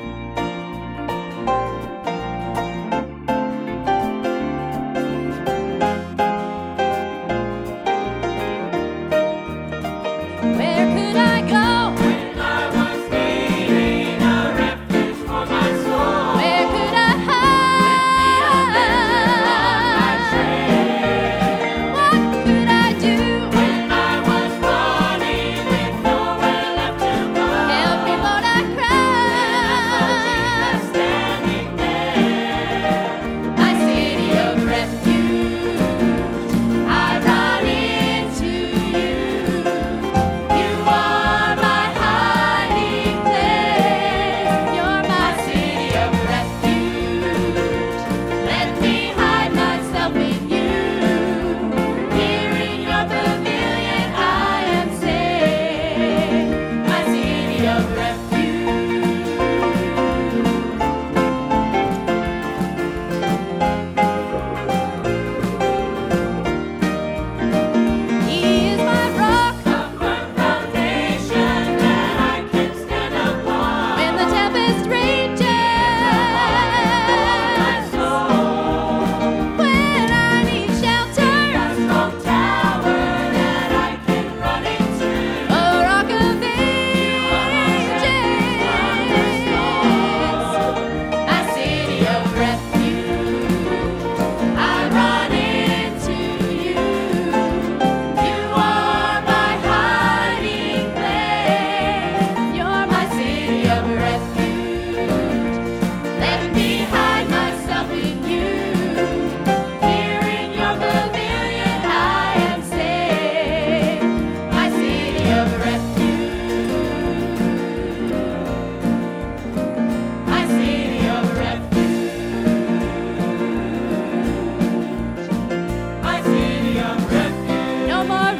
[0.00, 0.43] you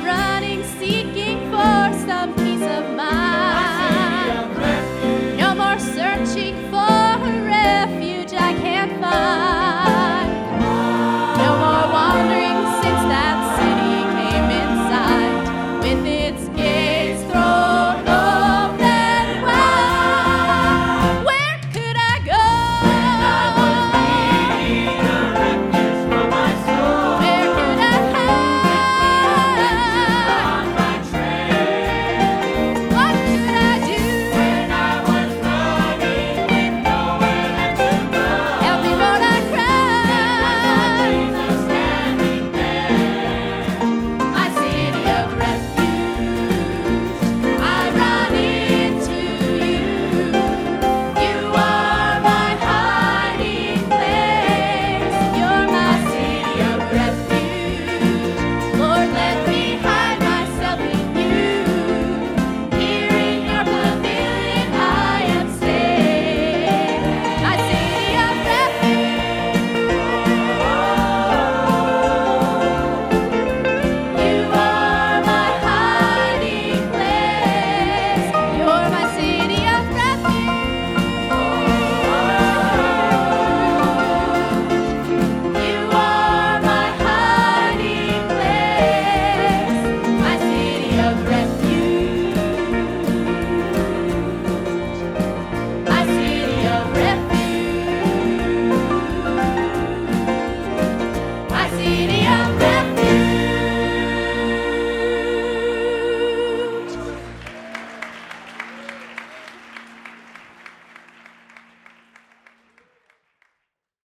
[0.04, 2.44] running, seeking for something.